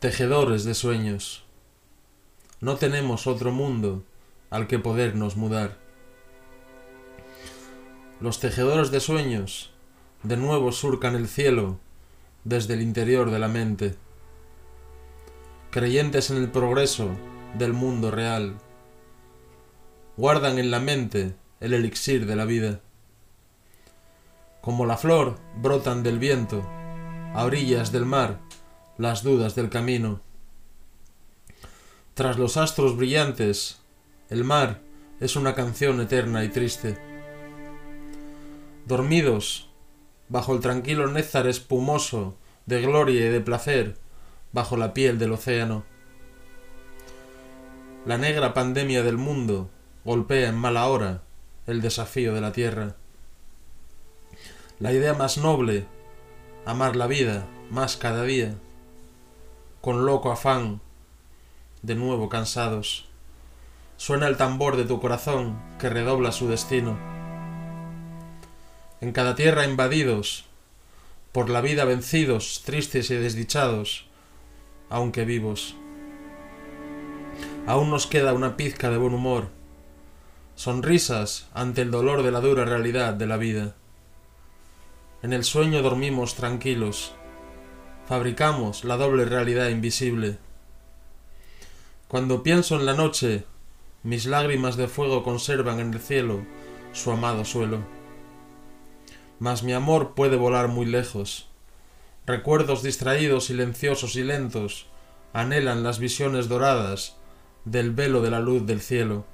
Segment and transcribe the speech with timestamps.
[0.00, 1.44] Tejedores de sueños.
[2.60, 4.04] No tenemos otro mundo
[4.48, 5.76] al que podernos mudar.
[8.20, 9.72] Los tejedores de sueños
[10.22, 11.80] de nuevo surcan el cielo
[12.44, 13.96] desde el interior de la mente,
[15.72, 17.10] creyentes en el progreso
[17.58, 18.54] del mundo real,
[20.16, 22.82] guardan en la mente el elixir de la vida.
[24.60, 26.62] Como la flor brotan del viento,
[27.34, 28.38] a orillas del mar,
[28.98, 30.20] las dudas del camino.
[32.14, 33.78] Tras los astros brillantes,
[34.28, 34.80] el mar
[35.20, 36.98] es una canción eterna y triste.
[38.86, 39.70] Dormidos,
[40.28, 42.34] bajo el tranquilo nézar espumoso
[42.66, 43.96] de gloria y de placer,
[44.52, 45.84] bajo la piel del océano.
[48.04, 49.70] La negra pandemia del mundo
[50.04, 51.22] golpea en mala hora
[51.68, 52.96] el desafío de la tierra.
[54.80, 55.86] La idea más noble,
[56.64, 58.54] amar la vida más cada día,
[59.80, 60.80] con loco afán,
[61.82, 63.06] de nuevo cansados.
[63.96, 66.98] Suena el tambor de tu corazón que redobla su destino.
[69.00, 70.46] En cada tierra invadidos,
[71.32, 74.06] por la vida vencidos, tristes y desdichados,
[74.90, 75.76] aunque vivos.
[77.66, 79.48] Aún nos queda una pizca de buen humor,
[80.56, 83.76] sonrisas ante el dolor de la dura realidad de la vida.
[85.22, 87.12] En el sueño dormimos tranquilos,
[88.08, 90.38] fabricamos la doble realidad invisible.
[92.08, 93.44] Cuando pienso en la noche,
[94.02, 96.40] mis lágrimas de fuego conservan en el cielo
[96.94, 97.80] su amado suelo.
[99.38, 101.50] Mas mi amor puede volar muy lejos.
[102.24, 104.86] Recuerdos distraídos, silenciosos y lentos
[105.34, 107.16] anhelan las visiones doradas
[107.66, 109.26] del velo de la luz del cielo.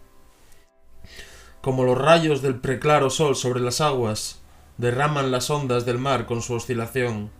[1.60, 4.40] Como los rayos del preclaro sol sobre las aguas,
[4.78, 7.30] derraman las ondas del mar con su oscilación.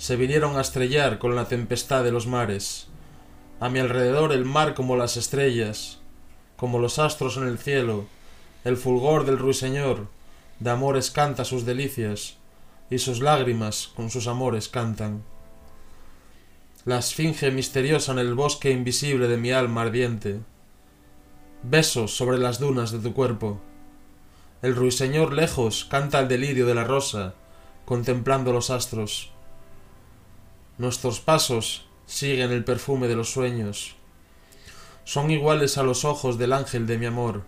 [0.00, 2.86] Se vinieron a estrellar con la tempestad de los mares.
[3.60, 5.98] A mi alrededor el mar como las estrellas,
[6.56, 8.06] como los astros en el cielo,
[8.64, 10.06] el fulgor del ruiseñor,
[10.58, 12.38] de amores canta sus delicias,
[12.88, 15.22] y sus lágrimas con sus amores cantan.
[16.86, 20.40] La esfinge misteriosa en el bosque invisible de mi alma ardiente.
[21.62, 23.60] Besos sobre las dunas de tu cuerpo.
[24.62, 27.34] El ruiseñor lejos canta el delirio de la rosa,
[27.84, 29.34] contemplando los astros.
[30.80, 33.96] Nuestros pasos siguen el perfume de los sueños
[35.04, 37.42] son iguales a los ojos del ángel de mi amor,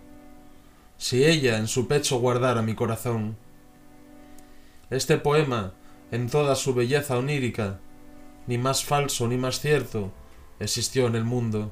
[0.97, 3.37] si ella en su pecho guardara mi corazón.
[4.89, 5.73] Este poema,
[6.11, 7.79] en toda su belleza onírica,
[8.47, 10.11] ni más falso ni más cierto,
[10.59, 11.71] existió en el mundo.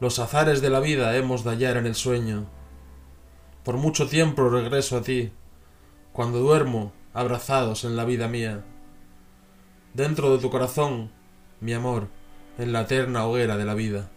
[0.00, 2.46] Los azares de la vida hemos de hallar en el sueño.
[3.64, 5.32] Por mucho tiempo regreso a ti,
[6.12, 8.62] cuando duermo abrazados en la vida mía.
[9.94, 11.12] Dentro de tu corazón,
[11.60, 12.08] mi amor,
[12.58, 14.10] en la eterna hoguera de la vida.